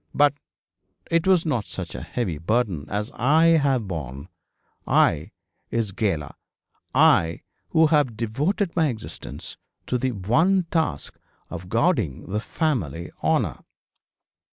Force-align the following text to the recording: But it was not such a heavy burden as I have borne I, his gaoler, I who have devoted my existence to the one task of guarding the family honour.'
But 0.15 0.33
it 1.11 1.27
was 1.27 1.45
not 1.45 1.67
such 1.67 1.93
a 1.93 2.01
heavy 2.01 2.39
burden 2.39 2.87
as 2.89 3.11
I 3.13 3.49
have 3.57 3.87
borne 3.87 4.29
I, 4.87 5.29
his 5.69 5.91
gaoler, 5.91 6.33
I 6.95 7.41
who 7.69 7.85
have 7.85 8.17
devoted 8.17 8.75
my 8.75 8.87
existence 8.87 9.57
to 9.85 9.99
the 9.99 10.13
one 10.13 10.63
task 10.71 11.19
of 11.51 11.69
guarding 11.69 12.25
the 12.25 12.39
family 12.39 13.11
honour.' 13.23 13.59